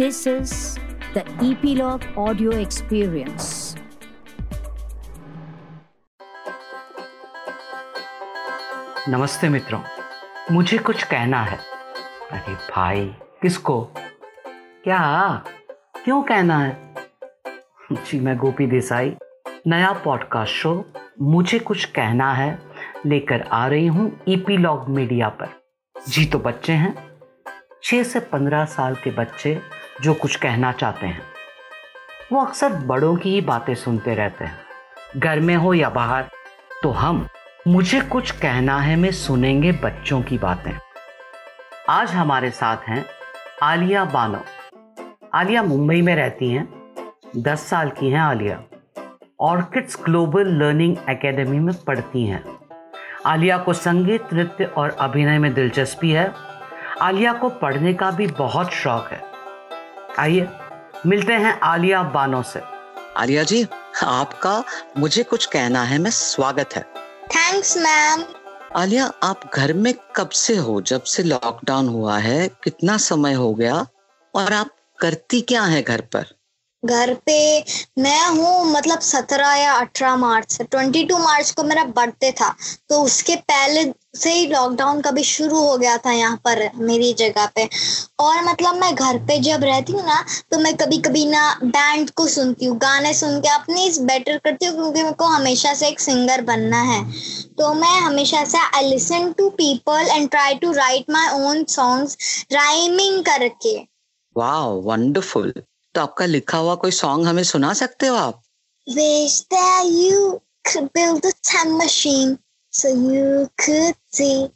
This 0.00 0.16
is 0.26 0.50
the 1.14 1.22
Epilogue 1.44 2.02
Audio 2.18 2.50
Experience. 2.52 3.46
नमस्ते 9.08 9.48
मित्रों, 9.48 9.80
मुझे 10.52 10.78
कुछ 10.78 11.02
कहना 11.02 11.42
है। 11.42 11.58
अरे 12.32 12.54
भाई, 12.54 13.06
किसको? 13.42 13.80
क्या? 14.84 15.32
क्यों 16.04 16.22
कहना 16.22 16.58
है? 16.58 16.94
जी, 17.92 18.20
मैं 18.20 18.36
गोपी 18.38 18.66
देसाई। 18.66 19.16
नया 19.66 19.92
पॉडकास्ट 19.92 20.52
शो 20.52 20.84
मुझे 21.20 21.58
कुछ 21.58 21.84
कहना 21.84 22.32
है, 22.32 22.58
लेकर 23.06 23.42
आ 23.42 23.66
रही 23.66 23.86
हूँ 23.86 24.20
ईपीलॉग 24.28 24.88
मीडिया 24.88 25.28
पर। 25.28 25.48
जी 26.08 26.26
तो 26.26 26.38
बच्चे 26.38 26.72
हैं। 26.72 27.06
छः 27.82 28.02
से 28.02 28.20
पंद्रह 28.20 28.64
साल 28.64 28.94
के 28.94 29.10
बच्चे 29.10 29.60
जो 30.02 30.14
कुछ 30.14 30.36
कहना 30.36 30.72
चाहते 30.72 31.06
हैं। 31.06 31.22
वो 32.32 32.40
अक्सर 32.40 32.72
बड़ों 32.72 33.16
की 33.16 33.30
ही 33.30 33.40
बातें 33.40 33.74
सुनते 33.74 34.14
रहते 34.14 34.44
हैं। 34.44 34.58
घर 35.16 35.40
में 35.40 35.56
हो 35.56 35.74
या 35.74 35.88
बाहर 35.88 36.24
तो 36.82 36.90
हम, 36.90 37.28
मुझे 37.68 38.00
कुछ 38.00 38.30
कहना 38.30 38.78
है, 38.78 38.96
मैं 38.96 39.10
सुनेंगे 39.10 39.72
बच्चों 39.72 40.22
की 40.22 40.38
बातें। 40.38 40.72
आज 41.88 42.10
हमारे 42.10 42.50
साथ 42.50 42.76
हैं 42.88 43.06
आलिया 43.62 44.04
बानो। 44.04 44.40
आलिया 45.34 45.62
मुंबई 45.62 46.02
में 46.02 46.16
रहती 46.16 46.50
हैं, 46.50 46.92
दस 47.36 47.60
साल 47.60 47.88
की 47.90 48.10
हैं 48.10 48.20
Aliya. 48.20 48.62
Orchids 49.40 49.98
Global 50.04 50.46
Learning 50.46 50.96
Academy 51.10 51.58
में 51.58 51.74
पढ़ती 51.74 52.26
हैं। 52.26 52.44
आलिया 53.26 53.58
को 53.58 53.72
संगीत, 53.72 54.32
नृत्य 54.32 54.64
और 54.64 54.96
अभिनय 55.00 55.38
में 55.38 55.54
दिलचस्पी 55.54 56.10
है। 56.10 56.32
आलिया 57.00 57.32
को 57.32 57.48
पढ़ने 57.48 57.94
का 57.94 58.10
भी 58.10 58.26
बहुत 58.26 58.70
शौक 58.70 59.08
है। 59.12 59.35
आइए 60.18 60.48
मिलते 61.06 61.32
हैं 61.32 61.60
आलिया 61.60 62.02
बानो 62.02 62.42
से। 62.42 62.60
आलिया 63.16 63.42
जी 63.42 63.66
आपका 64.04 64.64
मुझे 64.98 65.22
कुछ 65.22 65.46
कहना 65.46 65.82
है 65.82 65.98
मैं 65.98 66.10
स्वागत 66.10 66.70
है। 66.76 66.82
थैंक्स 67.26 67.76
मैम 67.76 68.24
आलिया 68.76 69.12
आप 69.22 69.40
घर 69.54 69.72
में 69.72 69.94
कब 70.16 70.28
से 70.28 70.56
हो? 70.56 70.80
जब 70.80 71.02
से 71.02 71.22
लॉकडाउन 71.22 71.88
हुआ 71.88 72.18
है 72.18 72.48
कितना 72.48 72.96
समय 72.96 73.32
हो 73.32 73.54
गया? 73.54 73.86
और 74.34 74.52
आप 74.52 74.70
करती 74.98 75.40
क्या 75.40 75.62
है 75.62 75.82
घर 75.82 76.00
पर? 76.00 76.26
घर 76.86 77.14
पे 77.26 77.38
मैं 77.98 78.26
हूँ 78.28 78.72
मतलब 78.72 79.00
सत्रह 79.02 79.54
या 79.54 79.72
अठारह 79.74 80.16
मार्च 80.16 80.50
से 80.52 80.64
ट्वेंटी 80.64 81.04
टू 81.04 81.18
मार्च 81.18 81.50
को 81.50 81.62
मेरा 81.64 81.84
बर्थडे 81.96 82.30
था। 82.32 82.54
तो 82.88 83.02
उसके 83.02 83.36
पहले 83.36 83.84
से 84.16 84.32
ही 84.32 84.46
लॉकडाउन 84.46 85.00
कभी 85.02 85.22
शुरू 85.24 85.58
हो 85.58 85.76
गया 85.78 85.96
था 85.98 86.12
यहाँ 86.12 86.36
पर, 86.44 86.70
मेरी 86.76 87.12
जगह 87.14 87.46
पे। 87.54 87.68
और 88.20 88.42
मतलब 88.44 88.74
मैं 88.74 88.94
घर 88.94 89.18
पे 89.26 89.38
जब 89.40 89.64
रहती 89.64 89.92
हूँ 89.92 90.02
ना 90.02 90.24
तो 90.50 90.58
मैं 90.58 90.74
कभी 90.76 90.98
कभी 90.98 91.24
ना 91.26 91.42
बैंड 91.64 92.10
को 92.10 92.26
सुनती 92.28 92.66
हूँ, 92.66 92.76
गाने 92.78 93.12
सुन 93.14 93.40
के 93.40 93.48
अपनी 93.48 93.90
बेटर 94.06 94.38
करती 94.38 94.66
हूँ, 94.66 94.74
क्योंकि 94.76 95.02
मेरे 95.02 95.14
को 95.14 95.24
हमेशा 95.26 95.74
से 95.74 95.88
एक 95.88 96.00
सिंगर 96.00 96.42
बनना 96.44 96.80
है। 96.82 97.04
तो 97.58 97.72
मैं 97.74 98.00
हमेशा 98.00 98.44
से 98.44 98.58
I 98.58 98.88
listen 98.88 99.32
to 99.32 99.48
people 99.52 100.08
and 100.10 100.28
try 100.30 100.54
to 100.54 100.72
write 100.72 101.10
my 101.10 101.28
own 101.44 101.64
songs 101.70 102.44
rhyming 102.52 103.22
करके। 103.24 103.76
वाह 104.36 104.64
वंडरफुल 104.86 105.52
तो 105.95 106.01
आपका 106.01 106.25
लिखा 106.25 106.57
हुआ 106.57 106.75
कोई 106.83 106.91
सॉन्ग 106.99 107.27
हमें 107.27 107.43
सुना 107.55 107.73
सकते 107.83 108.07
हो 108.07 108.15
आप 108.15 108.41
Wish 108.87 109.33
that 109.53 109.89
you 109.95 110.41
could 110.69 110.91
build 110.93 111.25
a 111.25 111.33
time 111.49 111.77
machine 111.77 112.39
so 112.71 112.93
you 113.09 113.49
could 113.57 113.95
see 114.11 114.49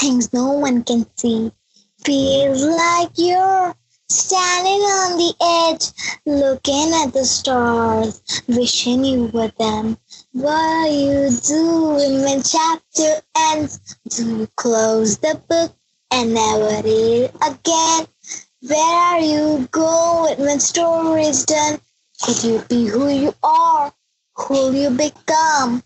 things 0.00 0.32
no 0.32 0.52
one 0.52 0.82
can 0.82 1.06
see. 1.16 1.52
Feel 2.04 2.56
like 2.76 3.10
you're 3.16 3.74
standing 4.10 4.82
on 4.96 5.18
the 5.18 5.34
edge, 5.40 5.90
looking 6.24 6.92
at 6.94 7.12
the 7.12 7.24
stars, 7.24 8.22
wishing 8.48 9.04
you 9.04 9.26
were 9.26 9.52
them. 9.58 9.98
What 10.32 10.54
are 10.54 10.88
you 10.88 11.30
doing 11.46 12.22
when 12.22 12.42
chapter 12.42 13.20
ends? 13.36 13.80
Do 14.08 14.38
you 14.38 14.48
close 14.56 15.18
the 15.18 15.40
book 15.48 15.74
and 16.10 16.34
never 16.34 16.82
read 16.82 16.86
it 16.86 17.34
again? 17.46 18.06
Going 20.33 20.47
when 20.47 20.59
story 20.59 21.25
is 21.25 21.45
done? 21.45 21.79
Could 22.19 22.43
you 22.43 22.63
be 22.67 22.87
who 22.87 23.07
you 23.07 23.35
are? 23.43 23.93
Who'll 24.37 24.73
you 24.73 24.89
become? 24.89 25.83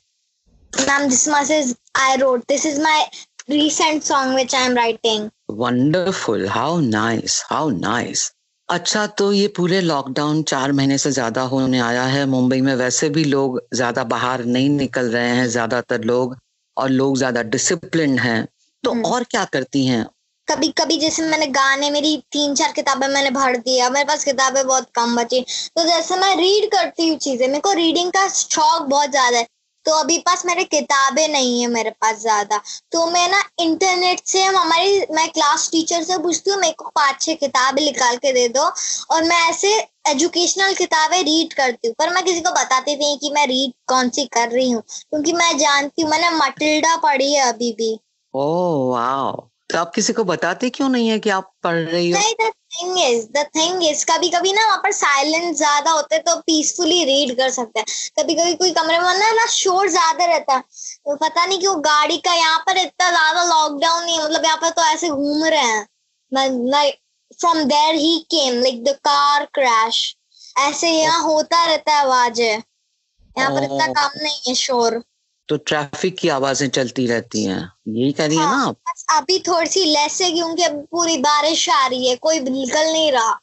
Ma'am, 0.74 1.10
this 1.10 1.28
message 1.28 1.76
I 1.96 2.18
wrote. 2.22 2.48
This 2.48 2.64
is 2.64 2.80
my 2.80 3.06
recent 3.50 4.04
song 4.04 4.36
which 4.36 4.54
I 4.54 4.62
am 4.68 4.76
writing. 4.76 5.30
Wonderful 5.52 6.48
how 6.50 6.80
nice 6.80 7.44
how 7.50 7.70
nice 7.70 8.32
अच्छा 8.70 9.06
तो 9.20 9.32
ये 9.34 9.48
पूरे 9.58 9.82
lockdown 9.82 10.42
चार 10.44 10.72
महीने 10.72 10.98
से 10.98 11.12
ज़्यादा 11.12 11.42
होने 11.54 11.80
आया 11.80 12.04
है 12.16 12.26
मुंबई 12.26 12.62
में 12.62 12.74
वैसे 12.76 13.10
भी 13.18 13.24
लोग 13.24 13.62
ज़्यादा 13.74 14.04
बाहर 14.14 14.44
नहीं 14.46 14.70
निकल 14.70 15.12
रहे 15.12 15.30
हैं 15.36 15.48
ज़्यादातर 15.50 16.04
लोग 16.12 16.38
और 16.78 16.90
लोग 16.90 17.18
ज़्यादा 17.18 17.42
डिसिप्लिन 17.56 18.18
हैं 18.20 18.44
तो 18.84 18.92
हम्म। 18.92 19.06
और 19.06 19.24
क्या 19.32 19.46
करती 19.54 19.86
हैं 19.86 20.06
कभी 20.48 20.68
कभी 20.72 20.98
जैसे 20.98 21.24
मैंने 21.24 21.48
गाने, 21.48 21.90
मेरी 21.92 22.16
तीन 22.32 22.54
चार 22.56 22.72
किताबें 22.72 23.08
मैंने 23.08 23.30
भर 23.32 23.58
दिया 23.58 23.90
मेरे 23.90 24.06
पास 24.06 24.24
किताबें 24.24 24.66
बहुत 24.68 24.88
कम 24.96 25.16
बची। 25.16 25.42
तो 25.78 25.84
जैसे 25.84 26.16
मैं 26.16 26.36
रीड 26.36 26.72
करती 26.72 27.08
हूँ 27.08 27.18
चीज़ें, 27.18 27.48
मेरे 27.48 27.60
को 27.60 27.72
रीडिंग 27.74 28.12
का 28.12 28.28
शौक 28.28 28.82
बहुत 28.82 29.10
ज़्यादा 29.10 29.38
है। 29.38 29.48
तो 29.86 29.94
अभी 29.94 30.18
पास 30.18 30.46
मेरे 30.46 30.64
किताबें 30.64 31.28
नहीं 31.28 31.62
है 31.62 31.68
मेरे 31.68 31.90
पास 31.90 32.20
ज़्यादा। 32.22 32.58
तो 32.92 33.06
मैं 33.06 33.28
ना 33.30 33.42
इंटरनेट 33.60 34.22
से 34.26 34.44
हम 34.44 34.56
हमारी, 34.58 35.00
मैं 35.12 35.28
क्लास 35.30 35.70
टीचर 35.72 36.04
से 36.04 36.18
पूछती 36.18 36.52
हूँ, 36.52 36.60
मेरे 36.60 36.74
को 36.74 36.90
पाँच 36.90 37.22
छह 37.22 37.34
किताबें 37.34 37.84
निकाल 37.86 38.18
के 38.18 38.34
दे 38.34 38.48
दो। 38.50 38.64
और 39.12 39.24
मैं 39.24 39.42
ऐसे 39.50 39.74
एजुकेशनल 40.10 40.74
किताबें 40.74 41.22
रीड 41.24 41.54
करती 41.54 41.88
हूँ। 41.88 41.96
पर 42.00 42.14
मैं 42.14 42.24
किसी 42.24 42.42
को 42.42 42.52
बताती 42.52 42.96
नहीं 42.96 43.18
कि 43.18 43.32
मैं 43.36 43.46
रीड 43.48 43.74
कौन 43.88 44.10
सी 44.10 44.26
कर 44.26 44.50
रही 44.50 44.70
हूँ। 44.72 44.82
क्योंकि 44.82 45.34
मैं 45.34 45.58
जानती 45.58 46.02
हूँ, 46.02 46.12
मैंने 46.12 46.30
मटिल्डा 46.38 46.96
पढ़ी 46.98 47.34
है 47.34 47.52
अभी 47.52 47.72
भी। 47.72 47.94
Oh, 48.34 48.92
wow. 48.92 49.48
तो 49.70 49.78
आप 49.78 49.92
किसी 49.96 50.14
को 50.14 50.24
बताते 50.24 50.70
क्यों 50.70 50.88
नहीं 50.90 51.08
है 51.10 51.18
कि 51.20 51.30
आप 51.30 51.52
पढ़ 51.64 51.78
रही 51.78 52.10
हो? 52.12 52.20
नहीं 52.20 52.50
thing 52.74 52.98
is 53.00 53.26
the 53.34 53.44
thing 53.56 53.84
is 53.84 54.06
कभी 54.06 54.30
कभी 54.30 54.52
ना 54.54 54.66
वहाँ 54.66 54.78
पर 54.84 54.92
साइलेंस 54.92 55.56
ज़्यादा 55.58 55.92
होते 55.92 56.16
हैं, 56.16 56.24
तो 56.24 56.36
पीसफुली 56.42 57.04
रीड 57.06 57.36
कर 57.38 57.50
सकते 57.50 57.80
हैं। 57.80 57.86
कभी 58.20 58.36
कभी 58.36 58.54
कोई 58.56 58.72
कमरे 58.74 59.00
में 59.00 59.06
ना 59.20 59.32
ना 59.32 59.46
शोर 59.52 59.90
ज़्यादा 59.90 60.26
रहता 60.26 60.54
है। 60.54 60.62
तो 60.62 61.16
पता 61.16 61.46
नहीं 61.46 61.60
क्यों 61.60 61.76
गाड़ी 61.86 62.18
का 62.28 62.34
यहाँ 62.34 62.60
पर 62.68 62.78
इतना 62.78 63.10
ज़्यादा 63.10 63.44
लॉकडाउन 63.46 64.04
नहीं 64.04 64.18
है 64.18 64.24
मतलब 64.26 64.46
यहाँ 64.46 64.58
पर 64.62 64.70
तो 64.70 64.84
ऐसे 64.86 65.10
घूम 65.10 65.44
रहे 65.46 65.60
हैं। 65.62 65.88
Like 66.32 66.96
from 67.40 67.64
there 67.66 67.96
he 67.96 68.18
came 68.32 68.62
like 68.62 68.84
the 68.84 68.96
car 69.06 69.46
crash 69.54 70.16
ऐसे 70.60 70.90
यहाँ 70.92 71.22
होता 71.24 71.66
रहता 71.66 71.92
है 71.92 72.02
आवाज़। 72.02 72.42
है 72.42 72.52
यहाँ 72.52 73.52
पर 73.52 73.64
इतना. 73.64 73.88
काम 73.88 74.12
नहीं 74.22 74.40
है 74.48 74.56
शोर। 74.56 75.02
तो 75.50 75.58
ट्रैफ़िक 75.58 76.18
की 76.18 76.30
आवाज़ें 76.30 76.70
चलती 76.70 77.08
रहती 77.08 77.44
हैं। 77.44 77.72
यही 77.88 78.12
कह 78.12 78.26
रही 78.26 78.38
है 78.38 78.44
ना 78.44 78.50
हाँ, 78.50 78.68
आप? 78.68 78.76
बस 78.76 79.06
अभी 79.12 79.40
थोड़ी 79.40 79.68
सी 79.68 79.86
लेस 79.86 80.22
है 80.22 80.32
क्योंकि 80.32 80.64
अब 80.64 80.88
पूरी 80.92 81.18
बारिश 81.18 81.70
आ 81.70 81.88
रही 81.88 82.10
है 82.10 82.16
कोई 82.16 82.40
निकल 82.40 82.94
नहीं 82.94 83.12
रहा। 83.12 83.40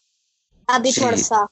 अभी 0.69 0.93
थोड़ा 0.93 1.17
सा 1.17 1.49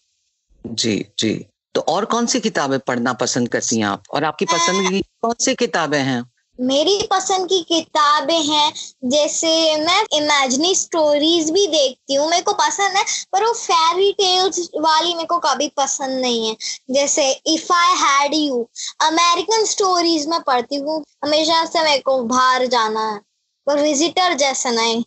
जी 0.66 1.06
जी। 1.18 1.46
तो 1.74 1.80
और 1.80 2.04
कौन 2.04 2.26
सी 2.26 2.40
किताबें 2.40 2.78
पढ़ना 2.78 3.12
पसंद 3.12 3.48
करती 3.48 3.78
हैं 3.78 3.84
आप? 3.84 4.02
और 4.10 4.24
आपकी 4.24 4.44
पसंद 4.44 4.90
की 4.90 5.00
कौन 5.00 5.34
सी 5.40 5.54
किताबें 5.54 6.02
हैं? 6.02 6.31
मेरी 6.62 7.08
पसंद 7.10 7.48
की 7.48 7.60
किताबें 7.62 8.42
हैं 8.42 8.72
जैसे 9.04 9.76
मैं 9.76 10.02
इमेजनी 10.12 10.74
स्टोरीज 10.74 11.50
भी 11.50 11.66
देखती 11.66 12.14
हूँ 12.14 12.28
मेरे 12.30 12.42
को 12.42 12.52
पसंद 12.52 12.96
है 12.96 13.04
पर 13.32 13.44
वो 13.44 13.52
फेरी 13.52 14.12
टेल्स 14.12 14.70
वाली 14.76 15.14
मेरे 15.14 15.26
को 15.26 15.38
कभी 15.38 15.68
पसंद 15.68 16.20
नहीं 16.20 16.48
है। 16.48 16.56
जैसे 16.90 17.30
if 17.46 17.72
I 17.72 17.94
had 17.96 18.34
you 18.34 18.68
American 19.00 19.64
stories 19.64 20.26
में 20.26 20.40
पढ़ती 20.42 20.76
हूँ 20.76 21.04
हमेशा 21.24 21.64
से 21.64 21.82
मेरे 21.82 21.98
को 21.98 22.22
बाहर 22.22 22.66
जाना 22.66 23.12
है 23.12 23.20
पर 23.66 23.82
विजिटर 23.82 24.34
जैसा 24.34 24.70
नहीं। 24.70 25.04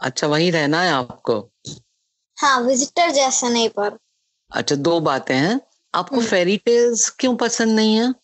अच्छा 0.00 0.26
वही 0.26 0.50
रहना 0.50 0.82
है 0.82 0.92
आपको? 0.92 1.50
हाँ 2.38 2.60
विजिटर 2.60 3.10
जैसा 3.10 3.48
नहीं 3.48 3.68
पर। 3.68 3.98
अच्छा 4.52 4.76
दो 4.76 5.00
बातें 5.00 5.34
हैं। 5.34 5.60
आपको 5.94 6.16
हम्म। 6.16 6.26
फेरी 6.26 6.56
टेल्स 6.56 7.08
क्यों 7.10 7.36
पसंद 7.36 7.76
नहीं 7.76 7.94
है? 7.96 8.14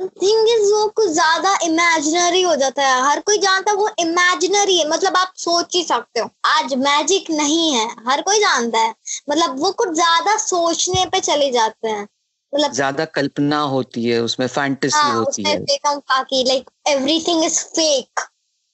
थिंग 0.00 0.48
इज़ 0.48 0.72
वो 0.72 0.86
कुछ 0.88 1.08
ज़्यादा 1.08 1.58
इमेजिनरी 1.62 2.42
हो 2.42 2.54
जाता 2.56 2.82
है। 2.82 3.02
हर 3.02 3.20
कोई 3.20 3.38
जानता 3.38 3.70
है 3.70 3.76
वो 3.76 3.88
इमेजिनरी 3.98 4.78
है। 4.78 4.88
मतलब 4.88 5.16
आप 5.16 5.32
सोच 5.36 5.74
ही 5.76 5.82
सकते 5.84 6.20
हो। 6.20 6.30
आज 6.46 6.74
मैजिक 6.74 7.30
नहीं 7.30 7.72
है। 7.72 7.88
हर 8.08 8.22
कोई 8.22 8.38
जानता 8.38 8.78
है। 8.78 8.94
मतलब 9.30 9.60
वो 9.60 9.72
कुछ 9.72 9.88
ज़्यादा 9.88 10.36
सोचने 10.36 11.04
पे 11.06 11.20
चले 11.20 11.50
जाते 11.50 11.88
हैं। 11.88 12.08
मतलब 12.54 12.72
ज़्यादा 12.72 13.04
कल्पना 13.04 13.60
होती 13.60 14.04
है 14.04 14.20
उसमें 14.22 14.46
फैंटेसी 14.46 14.96
हाँ 14.98 15.14
होती 15.14 15.42
उसमें 15.42 15.52
है। 15.52 16.44
लाइक 16.44 16.70
एवरीथिंग 16.88 17.44
इज़ 17.44 17.60
फेक 17.64 18.20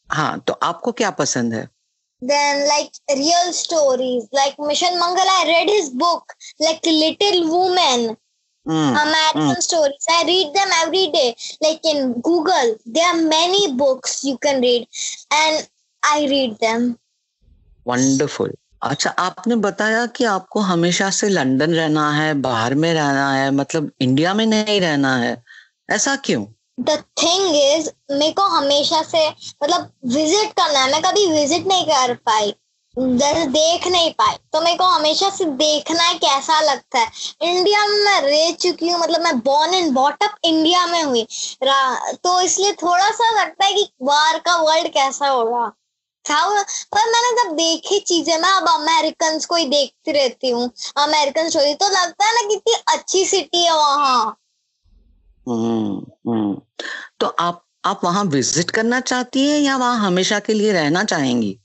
हाँ 0.09 0.39
तो 0.41 0.53
आपको 0.53 0.93
क्या 0.93 1.11
पसंद 1.11 1.55
है? 1.55 1.69
Then 2.23 2.59
like 2.69 2.97
real 3.19 3.53
stories 3.53 4.25
like 4.33 4.59
mission 4.59 4.99
mangal 4.99 5.29
i 5.29 5.45
read 5.47 5.71
his 5.71 5.87
book 5.91 6.35
like 6.61 6.85
little 6.87 7.49
woman 7.49 8.17
American 8.71 9.61
stories. 9.61 10.07
I 10.11 10.25
read 10.27 10.55
them 10.55 10.69
every 10.83 11.07
day. 11.09 11.35
Like 11.61 11.81
in 11.85 12.21
Google, 12.21 12.77
there 12.87 13.07
are 13.07 13.21
many 13.23 13.73
books 13.75 14.25
you 14.25 14.39
can 14.39 14.61
read, 14.61 14.89
and 15.33 15.69
I 16.03 16.27
read 16.31 16.59
them. 16.61 16.97
Wonderful 17.87 18.55
अच्छा 18.83 19.11
आपने 19.19 19.57
बताया 19.65 20.05
कि 20.17 20.25
आपको 20.25 20.61
हमेशा 20.61 21.11
से 21.11 21.29
London 21.29 21.75
रहना 21.75 22.11
है 22.13 22.33
बाहर 22.47 22.75
में 22.75 22.93
रहना 22.95 23.31
है 23.33 23.51
मतलब 23.51 23.91
इंडिया 24.03 24.35
में 24.35 24.45
नहीं 24.47 24.81
रहना 24.81 25.17
है 25.17 25.37
ऐसा 25.91 26.17
क्यों 26.25 26.45
द 26.81 26.97
थिंग 27.23 27.57
इज़ 27.57 27.89
मेरे 28.19 28.33
को 28.33 28.43
हमेशा 28.57 29.03
से 29.03 29.29
मतलब 29.29 29.91
विज़िट 30.15 30.53
करना 30.61 30.81
है 30.81 30.91
मैं 30.93 31.03
कभी 31.03 31.27
विज़िट 31.33 31.67
नहीं 31.67 31.85
कर 31.87 32.15
पाई 32.27 32.55
देख 32.97 33.87
नहीं 33.87 34.11
पाए 34.11 34.37
तो 34.53 34.61
मेरे 34.61 34.77
को 34.77 34.85
हमेशा 34.85 35.29
से 35.31 35.45
देखना 35.45 36.03
है 36.03 36.15
कैसा 36.15 36.61
लगता 36.61 36.99
है। 36.99 37.11
इंडिया 37.43 37.87
में 37.87 37.97
मैं 38.05 38.21
रह 38.23 38.51
चुकी 38.53 38.89
हूँ 38.89 39.01
मतलब 39.01 39.21
मैं 39.21 39.39
बॉर्न 39.41 39.75
एंड 39.75 39.93
बॉटअप 39.93 40.35
इंडिया 40.45 40.87
में 40.87 41.03
हुई। 41.03 41.23
तो 41.65 42.41
इसलिए 42.41 42.73
थोड़ा 42.73 43.11
सा 43.11 43.31
लगता 43.41 43.65
है 43.65 43.73
कि 43.73 43.89
बाहर 44.03 44.39
का 44.39 44.57
वर्ल्ड 44.63 44.89
कैसा 44.89 45.29
होगा। 45.29 45.69
था 46.25 46.63
पर 46.95 47.11
मैंने 47.11 47.33
जब 47.43 47.55
देखी 47.57 47.99
चीज़ें 47.99 48.37
मैं 48.39 48.51
अब 48.51 48.69
अमेरिकन 48.69 49.39
को 49.49 49.57
ही 49.57 49.65
देखती 49.65 50.13
रहती 50.13 50.51
हूँ। 50.51 50.71
अमेरिकन 50.99 51.49
स्टोरी 51.49 51.75
तो 51.75 51.89
लगता 51.89 52.27
है 52.27 52.35
ना 52.35 52.49
कितनी 52.49 52.75
अच्छी 52.95 53.25
सिटी 53.25 53.65
है 53.65 53.77
वहाँ। 53.77 54.37
हम्म, 55.47 56.31
हम्म। 56.31 56.61
तो 57.21 57.27
आप 57.27 57.65
आप 57.85 58.01
वहाँ 58.05 58.25
विज़िट 58.25 58.71
करना 58.71 59.01
चाहती 59.01 59.49
है 59.49 59.59
या 59.59 59.77
वहाँ 59.77 59.99
हमेशा 59.99 60.39
के 60.39 60.55
लिए 60.55 60.73
रहना 60.73 61.05
चाहेंगी? 61.05 61.60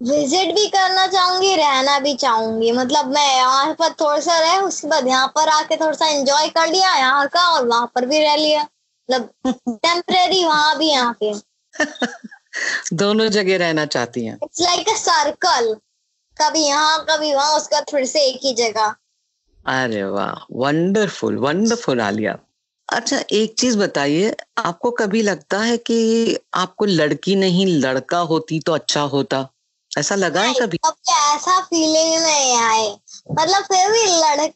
विज़िट 0.00 0.54
भी 0.54 0.66
करना 0.66 1.06
चाहूँगी 1.06 1.54
रहना 1.56 1.98
भी 1.98 2.14
चाहूँगी। 2.14 2.72
मतलब 2.72 3.06
मैं 3.06 3.36
यहाँ 3.36 3.74
पर 3.74 3.92
थोड़ा 4.00 4.18
सा 4.20 4.38
रहे 4.38 4.58
उसके 4.58 4.88
बाद 4.88 5.06
यहाँ 5.08 5.26
पर 5.28 5.48
आके 5.48 5.76
थोड़ा 5.76 5.92
सा 5.92 6.06
एंजॉय 6.08 6.48
कर 6.48 6.66
लिया 6.66 6.94
यहाँ 6.96 7.26
का 7.28 7.46
और 7.48 7.66
वहाँ 7.68 7.90
पर 7.94 8.06
भी 8.06 8.18
रह 8.18 8.36
लिया। 8.36 8.62
मतलब 8.62 9.30
टेम्परेरी 9.68 10.44
वहाँ 10.44 10.78
भी 10.78 10.90
यहाँ 10.90 11.16
पे। 11.22 11.32
दोनों 12.96 13.28
जगह 13.28 13.56
रहना 13.56 13.86
चाहती 13.86 14.24
हैं। 14.26 14.38
इट्स 14.44 14.60
लाइक 14.60 14.88
अ 14.88 14.94
सर्कल 14.94 15.74
कभी 16.36 16.60
यहाँ 16.60 17.04
कभी 17.10 17.34
वहाँ 17.34 17.56
उसका 17.56 17.80
फिर 17.80 18.04
से 18.04 18.20
एक 18.20 18.40
ही 18.44 18.54
जगह। 18.54 18.94
अरे 19.66 20.04
वाह 20.04 20.44
वंडरफुल 20.52 21.36
वंडरफुल 21.36 22.00
आलिया। 22.00 22.38
अच्छा 22.88 23.20
एक 23.32 23.54
चीज़ 23.58 23.78
बताइए 23.78 24.34
आपको 24.58 24.90
कभी 24.90 25.22
लगता 25.22 25.58
है 25.58 25.76
कि 25.76 26.38
आपको 26.54 26.84
लड़की 26.84 27.34
नहीं 27.36 27.66
लड़का 27.66 28.18
होती 28.18 28.60
तो 28.60 28.72
अच्छा 28.72 29.00
होता? 29.00 29.48
ऐसा 29.96 30.14
लगा 30.14 30.42
है 30.42 30.54
कभी? 30.54 30.76
कभी 30.76 31.12
ऐसा 31.34 31.60
फीलिंग 31.60 32.14
नहीं 32.22 32.56
आए 32.56 32.88
मतलब 33.30 33.64
फिर 33.64 33.90
भी 33.92 34.04
लड़क 34.06 34.54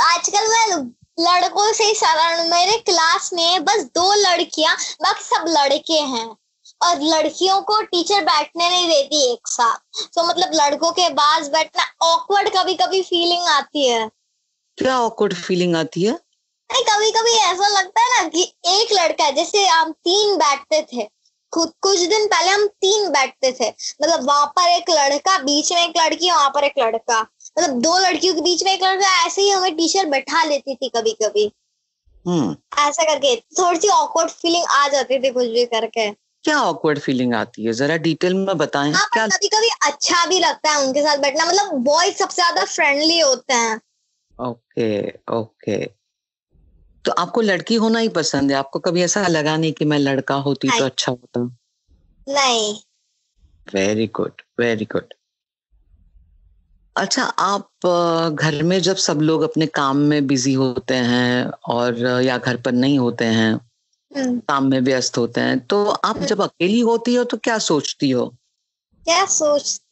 आजकल 0.00 0.48
मैं 0.48 0.76
लड़कों 1.20 1.72
से 1.72 1.84
ही 1.84 1.94
सारा 1.94 2.44
मेरे 2.44 2.76
क्लास 2.78 3.30
में 3.32 3.64
बस 3.64 3.84
दो 3.94 4.12
लड़कियाँ 4.14 4.76
बाकी 5.02 5.22
सब 5.24 5.44
लड़के 5.48 6.00
हैं। 6.14 6.36
और 6.82 7.00
लड़कियों 7.02 7.60
को 7.62 7.80
टीचर 7.82 8.22
बैठने 8.22 8.68
नहीं 8.68 8.88
देती 8.88 9.32
एक 9.32 9.48
साथ। 9.48 9.76
तो 10.14 10.24
मतलब 10.24 10.50
लड़कों 10.54 10.90
के 10.90 11.08
पास 11.08 11.48
बैठना 11.48 11.84
ऑकवर्ड 12.06 12.48
कभी 12.48 12.74
कभी 12.74 13.02
फीलिंग 13.02 13.46
आती 13.48 13.86
है। 13.86 14.10
क्या 14.78 14.98
ऑकवर्ड 15.00 15.34
फीलिंग 15.34 15.76
आती 15.76 16.02
है? 16.02 16.12
नहीं 16.70 16.82
कभी 16.82 17.10
कभी 17.10 17.32
ऐसा 17.32 17.68
लगता 17.68 18.00
है 18.00 18.22
ना 18.22 18.28
कि 18.28 18.42
एक 18.66 18.92
लड़का 18.92 19.30
जैसे 19.30 19.66
हम 19.66 19.92
तीन 19.92 20.36
बैठते 20.36 20.82
थे 20.92 21.08
खुद 21.56 21.72
कुछ 21.82 22.00
दिन 22.00 22.26
पहले 22.26 22.50
हम 22.50 22.66
तीन 22.66 23.08
बैठते 23.10 23.52
थे। 23.52 23.68
मतलब 23.68 24.26
वहाँ 24.26 24.46
पर 24.46 24.68
एक 24.68 24.90
लड़का 24.90 25.36
बीच 25.38 25.72
में 25.72 25.84
एक 25.84 25.94
लड़की 25.98 26.30
वहाँ 26.30 26.48
पर 26.50 26.64
एक 26.64 26.78
लड़का। 26.78 27.20
मतलब 27.20 27.80
दो 27.80 27.98
लड़कियों 27.98 28.34
के 28.34 28.40
बीच 28.40 28.64
में 28.64 28.72
एक 28.72 28.82
लड़का 28.82 29.26
ऐसे 29.26 29.42
ही 29.42 29.50
हमें 29.50 29.76
टीचर 29.76 30.06
बैठा 30.06 30.44
लेती 30.44 30.74
थी 30.74 30.88
कभी 30.96 31.12
कभी 31.22 31.50
हम्म। 32.26 32.56
ऐसा 32.78 33.04
करके 33.04 33.34
थोड़ी 33.58 33.78
सी 33.80 33.88
ऑकवर्ड 33.88 34.30
फीलिंग 34.30 34.64
आ 34.70 34.86
जाती 34.88 35.18
थी 35.18 35.30
कुछ 35.30 35.46
भी 35.46 35.64
करके। 35.66 36.10
क्या 36.44 36.58
ऑकवर्ड 36.60 36.98
फीलिंग 36.98 37.34
आती 37.34 37.64
है? 37.64 37.72
जरा 37.72 37.96
डिटेल 37.96 38.34
में 38.34 38.56
बताएँ। 38.58 38.92
हाँ 38.92 39.08
क्या 39.12 39.26
कभी 39.26 39.48
कभी 39.48 39.68
अच्छा 39.86 40.24
भी 40.26 40.38
लगता 40.38 40.70
है 40.70 40.86
उनके 40.86 41.02
साथ 41.02 41.18
बैठना। 41.18 41.44
मतलब 41.44 41.72
बॉयज़ 41.84 42.14
सबसे 42.14 42.42
ज़्यादा 42.42 42.64
फ्रेंडली 42.64 43.18
होते 43.20 43.54
हैं। 43.54 43.80
ओके 44.34 45.08
ओके 45.36 45.84
तो 47.06 47.12
आपको 47.12 47.40
लड़की 47.40 47.74
होना 47.74 47.98
ही 47.98 48.08
पसंद 48.08 48.50
है? 48.50 48.56
आपको 48.56 48.78
कभी 48.78 49.02
ऐसा 49.02 49.26
लगा 49.26 49.56
नहीं 49.56 49.72
कि 49.72 49.84
मैं 49.84 49.98
लड़का 49.98 50.34
होती 50.34 50.68
तो 50.78 50.84
अच्छा 50.84 51.12
होता? 51.12 51.40
नहीं। 52.26 52.74
वेरी 53.74 54.06
गुड 54.06 54.42
वेरी 54.60 54.84
गुड 54.84 55.14
अच्छा 56.96 57.22
आप 57.24 57.86
घर 58.34 58.62
में 58.62 58.78
जब 58.80 58.96
सब 58.96 59.20
लोग 59.20 59.42
अपने 59.42 59.66
काम 59.66 59.96
में 59.96 60.26
बिज़ी 60.26 60.52
होते 60.52 60.94
हैं 60.94 61.46
और 61.68 61.98
या 62.22 62.36
घर 62.38 62.56
पर 62.56 62.72
नहीं 62.72 62.98
होते 62.98 63.24
हैं 63.24 63.52
हम्म। 64.10 64.38
काम 64.38 64.70
में 64.70 64.80
व्यस्त 64.80 65.18
होते 65.18 65.40
हैं 65.40 65.58
तो 65.66 65.84
आप 65.84 66.18
जब 66.22 66.40
अकेली 66.42 66.80
होती 66.80 67.14
हो 67.14 67.24
तो 67.24 67.36
क्या 67.36 67.58
सोचती 67.58 68.10
हो? 68.10 68.26
क्या 69.06 69.24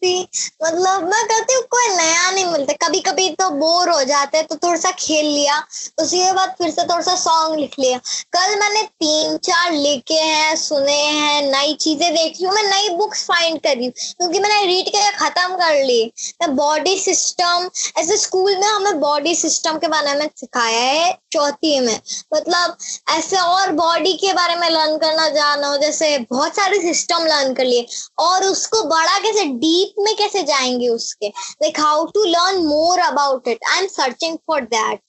सोचती 0.04 0.44
मतलब 0.62 1.02
मैं 1.04 1.24
कहती 1.26 1.54
हूँ, 1.54 1.62
कोई 1.64 1.88
नया 1.96 2.30
नहीं 2.30 2.46
मिलता। 2.46 2.72
कभी 2.86 3.00
कभी 3.00 3.28
तो 3.30 3.48
बोर 3.52 3.88
हो 3.90 4.02
जाते 4.04 4.38
हैं 4.38 4.46
तो 4.46 4.56
थोड़ा 4.56 4.76
सा 4.76 4.90
खेल 4.98 5.26
लिया, 5.26 5.58
उसी 6.00 6.18
के 6.18 6.32
बाद 6.32 6.54
फिर 6.58 6.70
से 6.70 6.82
थोड़ा 6.82 7.00
सा 7.02 7.14
सॉन्ग 7.16 7.58
लिख 7.60 7.78
लिया। 7.78 7.98
कल 8.32 8.58
मैंने 8.60 8.82
तीन 8.82 9.36
चार 9.44 9.72
लिखे 9.72 10.14
हैं, 10.14 10.54
सुने 10.56 10.92
हैं, 10.92 11.42
नई 11.50 11.74
चीज़ें 11.76 12.12
देख 12.14 12.40
ली 12.40 12.48
मैं 12.48 12.62
नई 12.64 12.88
बुक्स 12.96 13.24
फाइंड 13.26 13.58
कर 13.60 13.78
हूँ, 13.78 13.90
क्योंकि 13.90 14.38
मैंने 14.38 14.64
रीड 14.66 14.88
के 14.88 15.10
खत्म 15.14 15.56
कर 15.56 15.82
ली। 15.84 16.02
मैं 16.42 16.54
बॉडी 16.56 16.96
सिस्टम 16.98 17.68
ऐसे 17.98 18.16
स्कूल 18.16 18.56
में 18.56 18.66
हमें 18.66 19.00
बॉडी 19.00 19.34
सिस्टम 19.36 19.78
के 19.78 19.88
बारे 19.88 20.14
में 20.14 20.28
सिखाया 20.36 20.80
है, 20.80 21.12
चौथी 21.32 21.78
में। 21.80 22.00
मतलब 22.34 22.76
ऐसे 23.10 23.36
और 23.38 23.72
बॉडी 23.74 24.12
के 24.16 24.32
बारे 24.32 24.56
में 24.56 24.68
लर्न 24.70 24.96
करना 24.98 25.28
जानो, 25.30 25.76
जैसे 25.78 26.16
बहुत 26.30 26.56
सारे 26.56 26.80
सिस्टम 26.82 27.26
लर्न 27.26 27.54
कर 27.54 27.64
लिए, 27.64 27.86
और 28.18 28.44
उसको 28.44 28.82
बड़ा 28.84 29.18
कैसे 29.18 29.44
डीप 29.44 29.94
में 29.99 30.14
कैसे 30.17 30.43
जाएँगे 30.43 30.88
उसके? 30.88 31.29
Like 31.29 31.81
how 31.81 32.05
to 32.14 32.25
learn 32.25 32.62
more 32.67 32.99
about 33.00 33.49
it 33.49 33.64
I 33.73 33.81
am 33.81 33.87
searching 33.88 34.37
for 34.46 34.61
that 34.75 35.00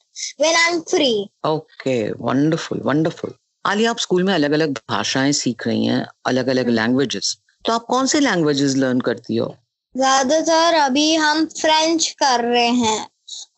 when 0.41 0.55
I 0.55 0.71
am 0.73 0.79
free 0.89 1.11
okay 1.47 1.97
wonderful 2.11 2.81
wonderful 2.85 3.33
Aliya 3.65 3.91
आप 3.91 3.99
स्कूल 3.99 4.23
में 4.23 4.33
अलग 4.33 4.51
अलग 4.51 4.77
भाषाएँ 4.89 5.31
सीख 5.33 5.67
रही 5.67 5.85
हैं 5.85 6.05
अलग 6.25 6.47
अलग 6.47 6.69
लैंग्वेजेस 6.69 7.35
तो 7.65 7.73
आप 7.73 7.85
कौन 7.89 8.07
से 8.07 8.19
लैंग्वेजेस 8.19 8.75
लर्न 8.75 8.99
करती 9.01 9.35
हो? 9.35 9.55
ज़्यादातर 9.95 10.73
अभी 10.79 11.13
हम 11.15 11.45
फ्रेंच 11.61 12.09
कर 12.19 12.43
रहे 12.43 12.67
हैं। 12.67 13.07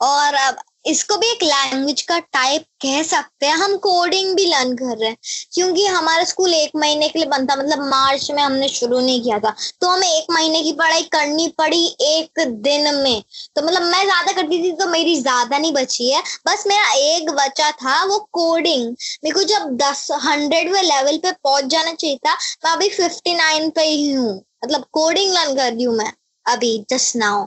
और 0.01 0.33
अब 0.33 0.57
इसको 0.87 1.17
भी 1.17 1.27
एक 1.27 1.43
लैंग्वेज 1.43 2.01
का 2.01 2.17
टाइप 2.19 2.63
कह 2.81 3.01
सकते 3.03 3.45
हैं। 3.45 3.53
हम 3.55 3.75
कोडिंग 3.77 4.35
भी 4.35 4.45
लर्न 4.45 4.73
कर 4.77 4.97
रहे 4.97 5.09
हैं 5.09 5.17
क्योंकि 5.53 5.85
हमारा 5.87 6.23
स्कूल 6.23 6.53
एक 6.53 6.71
महीने 6.75 7.07
के 7.09 7.19
लिए 7.19 7.27
बंद 7.29 7.49
था 7.51 7.55
मतलब 7.55 7.83
मार्च 7.85 8.29
में 8.31 8.41
हमने 8.43 8.67
शुरू 8.69 8.99
नहीं 8.99 9.21
किया 9.23 9.39
था। 9.39 9.53
तो 9.81 9.87
हमें 9.87 10.07
एक 10.07 10.31
महीने 10.31 10.61
की 10.63 10.71
पढ़ाई 10.73 11.03
करनी 11.11 11.47
पड़ी 11.57 11.85
एक 12.03 12.39
दिन 12.61 12.93
में। 12.95 13.21
तो 13.55 13.61
मतलब 13.61 13.81
मैं 13.83 14.03
ज़्यादा 14.03 14.31
करती 14.31 14.61
थी 14.63 14.71
तो 14.73 14.87
मेरी 14.87 15.15
ज़्यादा 15.21 15.57
नहीं 15.57 15.73
बची 15.73 16.11
है। 16.11 16.21
बस 16.47 16.63
मेरा 16.67 16.91
एक 17.07 17.29
बचा 17.31 17.71
था 17.73 18.03
वो 18.05 18.19
कोडिंग 18.33 18.87
मेरे 19.23 19.31
को 19.31 19.43
जब 19.45 19.69
दस 19.77 20.07
हंड्रेडवे 20.25 20.81
लेवल 20.83 21.17
पे 21.17 21.31
पहुँच 21.33 21.65
जाना 21.65 21.93
चाहिए 21.93 22.17
था 22.17 22.33
मैं 22.65 22.71
अभी 22.71 22.89
फिफ्टी 22.89 23.33
नाइन 23.35 23.69
पे 23.69 23.83
ही 23.83 24.11
हूँ। 24.11 24.35
मतलब 24.63 24.85
कोडिंग 24.93 25.33
लर्न 25.33 25.55
कर 25.55 25.71
रही 25.73 25.83
हूँ 25.83 25.95
मैं 25.95 26.11
अभी 26.45 26.77
जस्ट 26.89 27.15
नाउ 27.15 27.45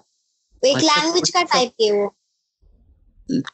एक 0.63 0.77
लैंग्वेज 0.77 1.23
अच्छा, 1.23 1.41
का 1.41 1.47
टाइप 1.49 1.71
के 1.73 1.91
वो। 1.93 2.15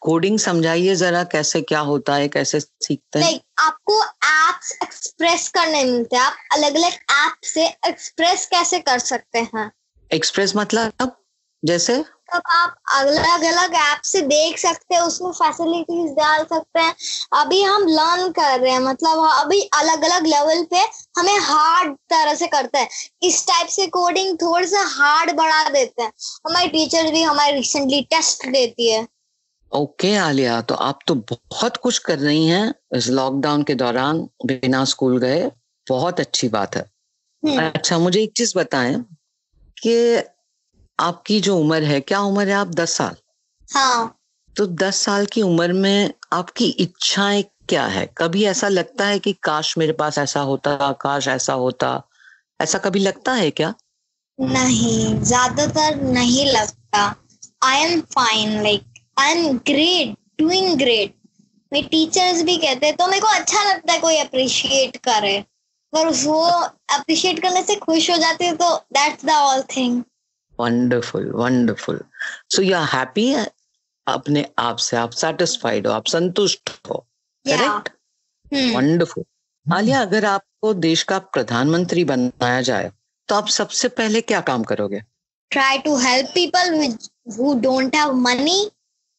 कोडिंग 0.01 0.39
समझाइए 0.39 0.95
जरा 0.95 1.25
कैसे 1.25 1.63
क्या 1.63 1.81
होता 1.81 2.15
है 2.15 2.29
कैसे 2.29 2.61
सीखते 2.61 3.19
हैं? 3.19 3.27
लाइक 3.27 3.43
आपको 3.59 4.05
एप्स 4.05 4.79
एक्सप्रेस 4.83 5.49
करने 5.49 5.85
मिलते 5.85 6.17
हैं। 6.17 6.23
आप 6.23 6.37
अलग 6.53 6.77
अलग 6.77 6.93
ऐप 7.11 7.35
से 7.45 7.67
एक्सप्रेस 7.67 8.47
कैसे 8.47 8.79
कर 8.79 8.99
सकते 8.99 9.39
हैं? 9.39 9.73
एक्सप्रेस 10.13 10.53
मतलब? 10.57 10.93
जैसे? 11.65 12.05
तब 12.35 12.43
आप 12.51 12.77
अलग 12.93 13.43
अलग 13.43 13.75
ऐप 13.75 14.03
से 14.05 14.21
देख 14.21 14.59
सकते 14.59 14.95
हैं 14.95 15.03
उसमें 15.03 15.31
फैसिलिटीज़ 15.31 16.13
डाल 16.13 16.45
सकते 16.45 16.81
हैं। 16.81 16.95
अभी 17.33 17.63
हम 17.63 17.83
लर्न 17.83 18.31
कर 18.31 18.61
रहे 18.61 18.73
हैं 18.73 18.79
मतलब 18.79 19.31
अभी 19.31 19.61
अलग 19.61 20.03
अलग 20.03 20.27
लेवल 20.27 20.65
पे 20.65 20.77
हमें 21.19 21.39
हार्ड 21.39 21.95
तरह 21.95 22.35
से 22.35 22.47
करते 22.47 22.79
हैं। 22.79 22.89
इस 23.23 23.47
टाइप 23.47 23.67
से 23.67 23.87
कोडिंग 23.87 24.37
थोड़ा 24.37 24.67
सा 24.67 24.83
हार्ड 24.83 25.33
बढ़ा 25.33 25.69
देते 25.69 26.03
हैं। 26.03 26.13
हमारी 26.47 26.69
टीचर 26.69 27.11
भी 27.11 27.23
हमारे 27.23 27.53
रिसेंटली 27.53 28.03
टेस्ट 28.03 28.47
देती 28.47 28.91
है। 28.91 29.16
ओके 29.73 30.09
okay, 30.09 30.21
आलिया 30.21 30.61
तो 30.61 30.75
आप 30.75 30.99
तो 31.07 31.15
बहुत 31.15 31.77
कुछ 31.77 31.99
कर 31.99 32.19
रही 32.19 32.47
हैं 32.47 32.75
इस 32.95 33.09
लॉकडाउन 33.09 33.63
के 33.63 33.75
दौरान 33.75 34.29
बिना 34.47 34.85
स्कूल 34.85 35.19
गए 35.19 35.51
बहुत 35.89 36.21
अच्छी 36.21 36.49
बात 36.49 36.77
है। 36.77 36.91
हम्म। 37.43 37.71
अच्छा 37.71 37.99
मुझे 37.99 38.23
एक 38.23 38.33
चीज़ 38.37 38.59
बताएँ 38.59 39.05
कि 39.83 40.23
आपकी 40.99 41.41
जो 41.41 41.59
उम्र 41.59 41.83
है 41.83 42.01
क्या 42.01 42.21
उम्र 42.21 42.49
है 42.49 42.55
आप 42.55 42.69
दस 42.69 42.91
साल? 42.91 43.17
हाँ। 43.75 44.19
तो 44.57 44.67
दस 44.67 44.97
साल 44.97 45.27
की 45.27 45.43
उम्र 45.43 45.73
में 45.73 46.11
आपकी 46.33 46.67
इच्छाएँ 46.67 47.45
क्या 47.69 47.87
है? 47.87 48.07
कभी 48.19 48.45
ऐसा 48.45 48.69
लगता 48.69 49.07
है 49.07 49.19
कि 49.19 49.33
काश 49.33 49.79
मेरे 49.79 49.93
पास 49.93 50.19
ऐसा 50.19 50.41
होता 50.41 50.93
काश 50.93 51.29
ऐसा 51.29 51.53
होता? 51.53 52.03
ऐसा 52.61 52.79
कभी 52.79 52.99
लगता 52.99 53.33
है 53.33 53.51
क्या? 53.51 53.75
नहीं 54.41 55.21
ज़्यादातर 55.21 56.03
नहीं 56.03 56.47
लगता। 56.47 57.17
I 57.63 57.77
am 57.79 58.01
fine 58.01 58.63
like 58.63 58.83
I 59.19 59.33
am 59.33 59.59
great 59.67 60.17
doing 60.41 60.79
great 60.79 61.15
मेरे 61.73 61.89
टीचर्स 61.89 62.43
भी 62.43 62.57
कहते 62.57 62.87
हैं 62.87 62.97
तो 62.97 63.07
मेरे 63.07 63.21
को 63.21 63.27
अच्छा 63.29 63.63
लगता 63.65 63.93
है 63.93 63.99
कोई 64.01 64.17
अप्रिशिएट 64.17 64.97
करे. 64.97 65.45
पर 65.93 66.09
वो 66.25 66.43
अप्रिशिएट 66.95 67.41
करने 67.43 67.63
से 67.63 67.75
खुश 67.77 68.11
हो 68.11 68.17
जाते 68.17 68.45
हैं 68.45 68.57
तो 68.57 68.77
that's 68.93 69.25
the 69.25 69.31
all 69.31 69.63
thing 69.77 70.03
wonderful 70.59 71.31
wonderful 71.35 72.01
so 72.51 72.63
you 72.63 72.77
are 72.77 72.89
happy 72.89 73.33
अपने 74.07 74.45
आप 74.59 74.77
से 74.79 74.97
आप 74.97 75.11
सेटिस्फाइड 75.13 75.87
हो 75.87 75.93
आप 75.93 76.07
संतुष्ट 76.07 76.71
हो. 76.91 77.07
करेक्ट. 77.47 77.89
वंडरफुल 78.77 79.25
आलिया 79.67 80.01
अगर 80.01 80.25
आपको 80.25 80.73
देश 80.75 81.03
का 81.03 81.19
प्रधानमंत्री 81.19 82.05
बनाया 82.05 82.61
जाए 82.63 82.91
तो 83.29 83.35
आप 83.35 83.49
सबसे 83.49 83.89
पहले 83.91 84.21
क्या 84.21 84.41
काम 84.41 84.63
करोगे? 84.65 85.01
Try 85.51 85.79
to 85.79 85.97
help 85.97 86.31
people 86.35 86.75
who 86.75 86.87
who 87.37 87.55
don't 87.61 87.95
have 87.95 88.13
money, 88.25 88.59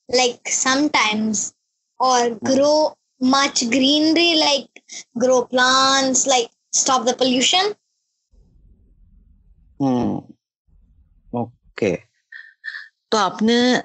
like 0.09 0.39
sometimes, 0.47 1.53
or 1.99 2.35
grow 2.35 2.95
much 3.21 3.69
greenery, 3.69 4.35
like 4.35 4.69
grow 5.17 5.43
plants, 5.45 6.27
like 6.27 6.49
stop 6.73 7.05
the 7.05 7.13
pollution. 7.13 7.73
Hmm 9.81 10.17
okay 11.39 11.95
तो 13.11 13.17
आपने 13.17 13.75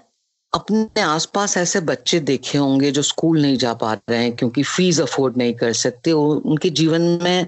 अपने 0.54 1.00
आसपास 1.00 1.56
ऐसे 1.56 1.80
बच्चे 1.80 2.20
देखे 2.20 2.58
होंगे 2.58 2.90
जो 2.90 3.02
स्कूल 3.02 3.42
नहीं 3.42 3.56
जा 3.56 3.74
पा 3.74 3.92
रहे 3.94 4.22
हैं 4.22 4.36
क्योंकि 4.36 4.62
फ़ीस 4.62 5.00
अफोर्ड 5.00 5.36
नहीं 5.36 5.54
कर 5.54 5.72
सकते 5.72 6.12
उनके 6.12 6.70
जीवन 6.70 7.02
में 7.22 7.46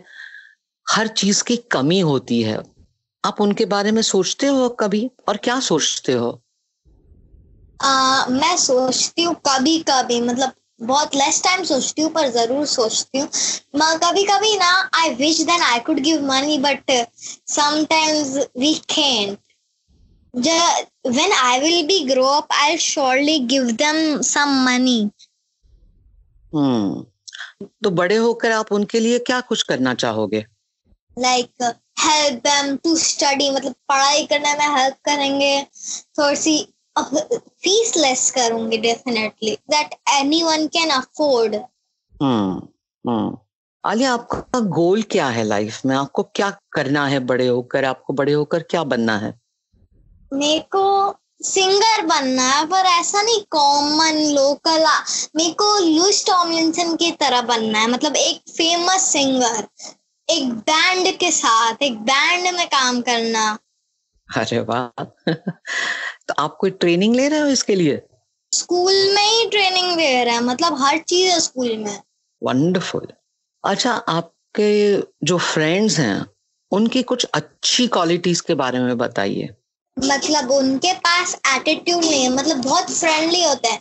हर 0.90 1.08
चीज़ 1.08 1.44
की 1.44 1.56
कमी 1.56 2.00
होती 2.00 2.42
है। 2.42 2.62
आप 3.24 3.40
उनके 3.40 3.64
बारे 3.64 3.92
में 3.92 4.02
सोचते 4.02 4.46
हो 4.46 4.68
कभी? 4.68 5.10
और 5.28 5.36
क्या 5.36 5.60
सोचते 5.60 6.12
हो? 6.12 6.43
आ, 7.82 8.26
मैं 8.26 8.56
सोचती 8.56 9.22
हूँ 9.22 9.34
कभी 9.46 9.78
कभी 9.88 10.20
मतलब 10.20 10.52
बहुत 10.82 11.14
लेस 11.16 11.42
टाइम 11.44 11.62
सोचती 11.64 12.02
हूँ 12.02 12.10
पर 12.12 12.28
ज़रूर 12.28 12.66
सोचती 12.66 13.18
हूँ 13.18 13.28
कभी 13.76 14.24
कभी 14.24 14.56
ना 14.58 14.90
I 14.94 15.14
wish 15.14 15.40
then 15.40 15.62
I 15.62 15.78
could 15.78 15.98
give 15.98 16.26
money 16.26 16.58
but 16.58 16.90
sometimes 17.48 18.36
we 18.58 18.74
can 18.74 19.36
when 20.34 21.32
I 21.32 21.58
will 21.62 21.86
be 21.86 22.06
grow 22.06 22.38
up, 22.38 22.46
I'll 22.50 22.76
surely 22.76 23.40
give 23.40 23.76
them 23.76 24.22
some 24.22 24.54
money. 24.64 25.10
हम्म 26.54 27.04
तो 27.82 27.90
बड़े 27.90 28.16
होकर 28.16 28.52
आप 28.52 28.72
उनके 28.72 29.00
लिए 29.00 29.18
क्या 29.18 29.40
कुछ 29.40 29.62
करना 29.62 29.94
चाहोगे 29.94 30.44
like 31.18 31.62
help 31.98 32.42
them 32.42 32.78
to 32.78 32.96
study. 32.96 33.50
मतलब 33.54 33.74
पढ़ाई 33.88 34.26
करने 34.26 34.52
में 34.58 34.76
हेल्प 34.76 34.96
करेंगे 35.04 35.62
थोड़ी 36.18 36.36
सी 36.36 36.73
फ़ीस 36.98 37.92
लेस 37.96 38.30
करूँगी 38.30 38.76
anyone 40.20 40.68
can 40.76 40.90
afford. 40.90 41.54
हम्म 42.22 42.68
हम्म। 43.10 43.38
आलिया 43.84 44.12
आपका 44.12 44.60
गोल 44.60 45.02
क्या 45.02 45.28
है 45.28 45.44
लाइफ 45.44 45.80
में? 45.86 45.96
आपको 45.96 46.22
क्या 46.22 46.50
करना 46.72 47.06
है 47.06 47.18
बड़े 47.18 47.46
होकर? 47.46 47.84
आपको 47.84 48.12
बड़े 48.12 48.32
होकर 48.32 48.62
क्या 48.62 48.84
बनना 48.84 49.18
है? 49.18 49.40
मेरे 50.32 50.60
को 50.60 51.14
सिंगर 51.42 52.06
बनना 52.06 52.48
है 52.48 52.66
पर 52.66 52.76
ऐसा 52.76 53.22
नहीं 53.22 53.40
कॉमन 53.50 54.14
लोकल 54.14 54.86
मेरे 55.36 55.52
को 55.52 55.78
लुइस 55.78 56.26
टॉमलिंसन 56.26 56.96
की 56.96 57.10
तरह 57.10 57.40
बनना 57.40 57.78
है। 57.78 57.90
मतलब 57.90 58.16
एक 58.16 58.42
फ़ेमस 58.50 59.00
सिंगर 59.00 59.68
एक 60.30 60.52
बैंड 60.52 61.18
के 61.18 61.30
साथ 61.30 61.74
एक 61.82 61.98
बैंड 61.98 62.56
में 62.56 62.66
काम 62.66 63.00
करना। 63.00 63.58
अरे 64.36 64.60
वाह। 64.60 65.04
तो 66.28 66.34
आप 66.38 66.56
कोई 66.60 66.70
ट्रेनिंग 66.70 67.14
ले 67.14 67.28
रहे 67.28 67.40
हो 67.40 67.46
इसके 67.46 67.74
लिए? 67.74 68.02
स्कूल 68.52 68.92
में 68.92 69.26
ही 69.26 69.48
ट्रेनिंग 69.50 69.96
दे 69.96 70.24
रहा 70.24 70.34
है 70.34 70.44
मतलब 70.44 70.76
हर 70.82 70.98
चीज़ 70.98 71.30
है 71.30 71.40
स्कूल 71.40 71.76
में। 71.76 72.02
वंडरफुल 72.42 73.06
अच्छा 73.64 73.92
आपके 73.92 75.02
जो 75.24 75.38
फ्रेंड्स 75.38 75.98
हैं 75.98 76.26
उनकी 76.72 77.02
कुछ 77.02 77.24
अच्छी 77.24 77.86
क्वालिटीज 77.86 78.40
के 78.40 78.54
बारे 78.54 78.78
में 78.78 78.98
बताइए। 78.98 79.48
मतलब 79.98 80.50
उनके 80.50 80.92
पास 80.92 81.40
एटीट्यूड 81.56 82.04
नहीं 82.04 82.22
है 82.22 82.28
मतलब 82.28 82.62
बहुत 82.62 82.90
फ्रेंडली 82.90 83.44
होते 83.44 83.68
हैं। 83.68 83.80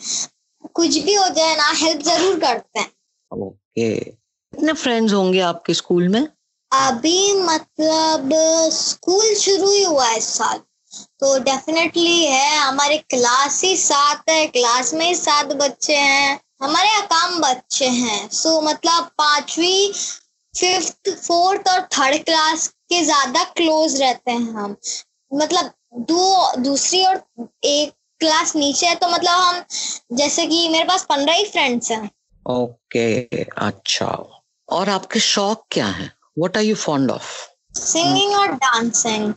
कुछ 0.74 0.98
भी 0.98 1.14
हो 1.14 1.30
जाए 1.30 1.56
ना 1.56 1.72
हेल्प 1.76 2.02
ज़रूर 2.02 2.40
करते 2.40 2.80
हैं। 2.80 2.92
Okay 3.32 3.96
okay. 3.96 4.10
कितने 4.54 4.74
फ्रेंड्स 4.74 5.14
होंगे 5.14 5.40
आपके 5.40 5.74
स्कूल 5.74 6.08
में? 6.08 6.28
अभी 6.74 7.34
मतलब 7.36 8.30
स्कूल 8.74 9.34
शुरू 9.36 9.72
ही 9.72 9.84
हुआ 9.84 10.06
है 10.06 10.18
इस 10.18 10.28
साल। 10.38 10.58
तो 11.20 11.38
डेफिनेटली 11.40 12.26
है 12.26 12.56
हमारे 12.58 12.98
क्लास 13.10 13.62
ही 13.64 13.76
सात 13.78 14.30
है 14.30 14.46
क्लास 14.48 14.94
में 14.94 15.06
ही 15.06 15.16
सात 15.16 15.54
बच्चे 15.56 15.96
हैं। 15.96 16.40
हमारे 16.64 16.90
यहाँ 16.90 17.08
कम 17.12 17.40
बच्चे 17.42 17.88
हैं। 17.88 18.30
सो 18.32 18.60
मतलब 18.62 19.10
पांचवी 19.18 19.92
फिफ्थ 20.54 21.10
फोर्थ 21.18 21.68
और 21.70 21.82
थर्ड 21.94 22.24
क्लास 22.26 22.68
के 22.68 23.04
ज़्यादा 23.04 23.44
क्लोज 23.58 24.02
रहते 24.02 24.32
हैं 24.32 24.54
हम। 24.54 24.76
मतलब 25.32 25.72
दो 26.10 26.62
दूसरी 26.62 27.04
और 27.06 27.24
एक 27.66 27.94
क्लास 28.22 28.56
नीचे 28.56 28.88
है 28.88 28.96
तो 28.96 29.08
मतलब 29.08 29.42
हम 29.42 29.64
जैसे 30.18 30.46
कि 30.48 30.68
मेरे 30.70 30.84
पास 30.86 31.04
पंद्रह 31.04 31.34
ही 31.34 31.46
फ्रेंड्स 31.46 31.92
हैं। 31.92 32.10
ओके 32.46 33.06
okay, 33.26 33.46
अच्छा। 33.58 34.08
और 34.70 34.90
आपके 34.90 35.20
शौक 35.20 35.66
क्या 35.72 35.88
है? 35.88 36.12
What 36.38 36.58
are 36.58 36.64
you 36.64 36.76
fond 36.76 37.12
of 37.12 37.32
singing 37.80 38.34
और 38.36 38.52
डांसिंग 38.64 39.34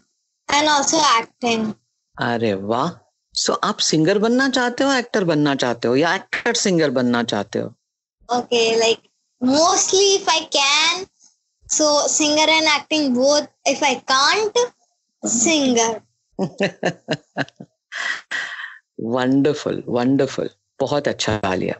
एंड 0.48 0.68
ऑल्सो 0.68 1.00
एक्टिंग 1.18 1.72
अरे 2.16 2.52
वाह 2.72 2.90
सो 3.34 3.52
आप 3.64 3.78
सिंगर 3.86 4.18
बनना 4.18 4.48
चाहते 4.48 4.84
हो 4.84 4.92
एक्टर 4.92 5.24
बनना 5.24 5.54
चाहते 5.54 5.88
हो 5.88 5.96
या 5.96 6.14
एक्टर 6.14 6.54
सिंगर 6.56 6.90
बनना 7.00 7.22
चाहते 7.24 7.58
हो 7.58 7.74
Okay, 8.28 8.76
like 8.78 9.02
mostly 9.42 10.06
if 10.14 10.28
I 10.28 10.38
can. 10.48 11.06
So 11.66 12.06
singer 12.08 12.46
and 12.48 12.66
acting 12.68 13.14
both. 13.14 13.46
If 13.64 13.82
I 13.82 13.94
can't, 14.04 14.58
singer. 15.22 16.02
Wonderful 19.06 19.82
wonderful 19.88 20.48
बहुत 20.80 21.08
अच्छा 21.08 21.34
आलिया 21.44 21.74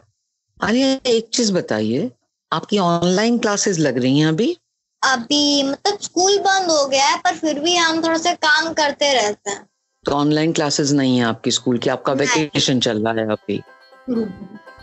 आलिया 0.57 0.87
एक 1.11 1.29
चीज़ 1.33 1.51
बताइए 1.53 2.09
आपकी 2.51 2.77
ऑनलाइन 2.79 3.37
क्लासेस 3.37 3.79
लग 3.79 3.97
रही 3.97 4.19
हैं 4.19 4.27
अभी 4.27 4.55
अभी 5.01 5.63
मतलब 5.63 5.97
स्कूल 6.01 6.37
बंद 6.39 6.71
हो 6.71 6.85
गया 6.87 7.05
है 7.05 7.17
पर 7.17 7.35
फिर 7.35 7.59
भी 7.59 7.75
हम 7.75 8.01
थोड़ा 8.03 8.17
सा 8.17 8.33
काम 8.33 8.73
करते 8.73 9.13
रहते 9.13 9.49
हैं। 9.49 9.65
तो 10.05 10.11
ऑनलाइन 10.11 10.51
क्लासेस 10.53 10.91
नहीं 10.91 11.17
है 11.17 11.25
आपकी 11.25 11.51
स्कूल 11.51 11.77
की? 11.77 11.89
आपका 11.89 12.13
वेकेशन 12.13 12.79
चल 12.79 13.07
रहा 13.07 13.13
है 13.13 13.31
अभी? 13.31 13.61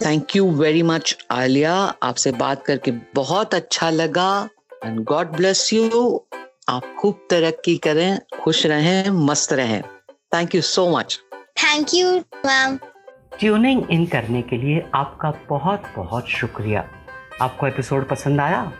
Thank 0.04 0.36
you 0.36 0.50
very 0.50 0.82
much 0.82 1.16
Alia 1.30 1.74
आपसे 2.02 2.32
बात 2.32 2.64
करके 2.66 2.90
बहुत 3.14 3.54
अच्छा 3.54 3.90
लगा 3.90 4.48
एंड 4.84 5.04
गॉड 5.04 5.36
ब्लेस 5.36 5.72
यू 5.72 6.24
आप 6.68 6.94
खूब 6.98 7.26
तरक्की 7.30 7.76
करें 7.76 8.18
खुश 8.42 8.64
रहें 8.66 9.10
मस्त 9.26 9.52
रहें। 9.52 9.82
Thank 10.34 10.54
you 10.54 10.60
so 10.62 10.88
much 10.96 11.18
thank 11.58 11.94
you 11.94 12.10
ma'am 12.46 12.76
tuning 13.38 13.90
in 13.90 14.06
करने 14.06 14.42
के 14.42 14.56
लिए 14.56 14.84
आपका 14.94 15.30
बहुत 15.48 15.92
बहुत 15.96 16.28
शुक्रिया। 16.30 16.88
आपको 17.42 17.66
एपिसोड 17.66 18.08
पसंद 18.08 18.40
आया? 18.40 18.72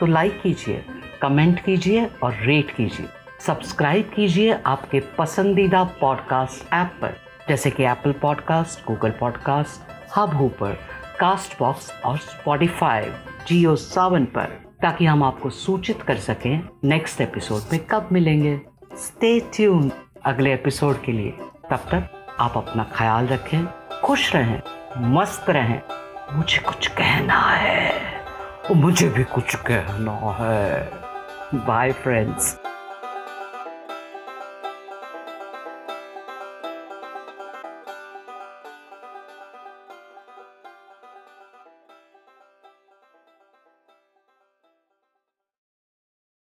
तो 0.00 0.06
लाइक 0.06 0.40
कीजिए 0.42 0.84
कमेंट 1.22 1.64
कीजिए 1.64 2.10
और 2.22 2.34
रेट 2.34 2.70
कीजिए। 2.70 3.06
सब्सक्राइब 3.40 4.12
कीजिए 4.16 4.58
आपके 4.66 5.00
पसंदीदा 5.00 5.84
पॉडकास्ट 5.84 6.74
ऐप 6.74 6.92
पर, 7.02 7.16
जैसे 7.48 7.70
कि 7.70 7.84
Apple 7.84 8.12
podcast 8.12 8.86
Google 8.86 9.10
podcast 9.10 9.92
Hubhopper 10.34 10.78
Castbox 11.58 11.92
और 12.04 12.18
स्पॉटिफाई 12.18 13.12
जियो 13.48 13.76
सावन 13.76 14.24
पर, 14.24 14.44
ताकि 14.82 15.06
हम 15.06 15.22
आपको 15.22 15.50
सूचित 15.50 16.02
कर 16.02 16.16
सकें 16.16 16.68
नेक्स्ट 16.84 17.20
एपिसोड 17.20 17.62
में 17.72 17.84
कब 17.84 18.08
मिलेंगे। 18.12 18.60
स्टे 18.94 19.40
ट्यून 19.40 19.92
अगले 20.24 20.54
एपिसोड 20.54 21.02
के 21.02 21.12
लिए। 21.12 21.30
तब 21.70 21.76
तक 21.76 22.26
आप 22.40 22.56
अपना 22.56 22.86
ख्याल 22.94 23.26
रखें, 23.26 23.66
खुश 24.04 24.36
रहें, 24.36 24.60
मस्त 24.98 25.50
रहें। 25.50 25.82
मुझे 26.32 26.58
कुछ 26.58 26.86
कहना 26.86 27.40
है। 27.40 28.09
मुझे 28.74 29.08
भी 29.08 29.24
कुछ 29.24 29.54
कहना 29.54 30.12
है। 30.40 30.90
Bye 31.54 31.92
friends 31.92 32.58